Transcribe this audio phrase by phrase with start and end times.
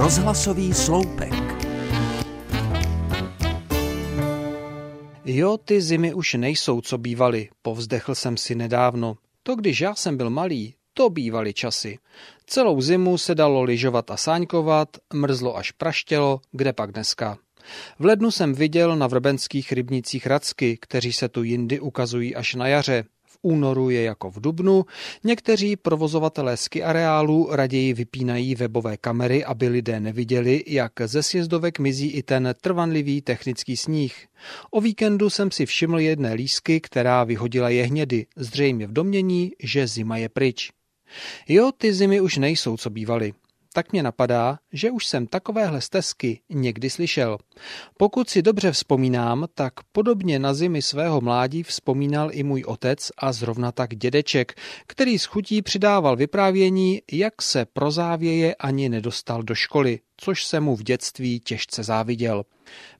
[0.00, 1.32] Rozhlasový sloupek.
[5.24, 9.16] Jo, ty zimy už nejsou, co bývaly, povzdechl jsem si nedávno.
[9.42, 11.98] To, když já jsem byl malý, to bývaly časy.
[12.46, 17.38] Celou zimu se dalo lyžovat a sáňkovat, mrzlo až praštělo, kde pak dneska.
[17.98, 22.68] V lednu jsem viděl na vrbenských rybnicích racky, kteří se tu jindy ukazují až na
[22.68, 23.04] jaře
[23.42, 24.84] únoru je jako v dubnu.
[25.24, 32.10] Někteří provozovatelé ski areálu raději vypínají webové kamery, aby lidé neviděli, jak ze sjezdovek mizí
[32.10, 34.26] i ten trvanlivý technický sníh.
[34.70, 40.16] O víkendu jsem si všiml jedné lísky, která vyhodila jehnědy, zřejmě v domění, že zima
[40.16, 40.70] je pryč.
[41.48, 43.32] Jo, ty zimy už nejsou, co bývaly
[43.72, 47.38] tak mě napadá, že už jsem takovéhle stezky někdy slyšel.
[47.98, 53.32] Pokud si dobře vzpomínám, tak podobně na zimy svého mládí vzpomínal i můj otec a
[53.32, 54.54] zrovna tak dědeček,
[54.86, 60.60] který s chutí přidával vyprávění, jak se pro závěje ani nedostal do školy, což se
[60.60, 62.44] mu v dětství těžce záviděl.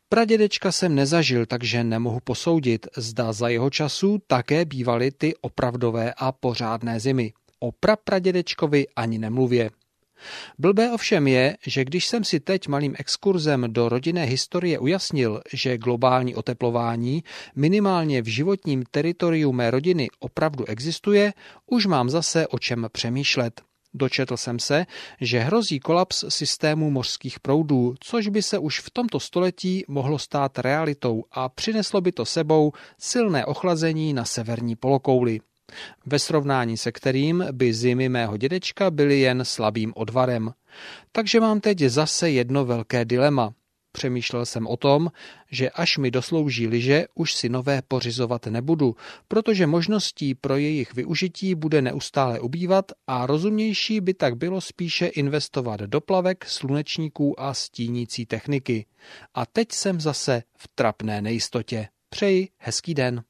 [0.08, 6.32] Pradědečka jsem nezažil, takže nemohu posoudit, zda za jeho času také bývaly ty opravdové a
[6.32, 7.32] pořádné zimy.
[7.58, 9.70] O prapradědečkovi ani nemluvě.
[10.58, 15.78] Blbé ovšem je, že když jsem si teď malým exkurzem do rodinné historie ujasnil, že
[15.78, 17.24] globální oteplování
[17.56, 21.32] minimálně v životním teritoriu mé rodiny opravdu existuje,
[21.66, 23.60] už mám zase o čem přemýšlet.
[23.94, 24.86] Dočetl jsem se,
[25.20, 30.58] že hrozí kolaps systému mořských proudů, což by se už v tomto století mohlo stát
[30.58, 35.40] realitou a přineslo by to sebou silné ochlazení na severní polokouli
[36.06, 40.52] ve srovnání se kterým by zimy mého dědečka byly jen slabým odvarem.
[41.12, 43.54] Takže mám teď zase jedno velké dilema.
[43.92, 45.10] Přemýšlel jsem o tom,
[45.50, 48.96] že až mi doslouží liže, už si nové pořizovat nebudu,
[49.28, 55.80] protože možností pro jejich využití bude neustále ubývat a rozumnější by tak bylo spíše investovat
[55.80, 58.86] do plavek, slunečníků a stínící techniky.
[59.34, 61.88] A teď jsem zase v trapné nejistotě.
[62.08, 63.22] Přeji hezký den.